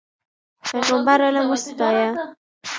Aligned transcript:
پیغمبر 0.65 1.19
علم 1.27 1.45
وستایه. 1.51 2.07